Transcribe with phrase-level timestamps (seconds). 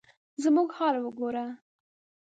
[0.43, 1.45] زموږ حال وګوره؟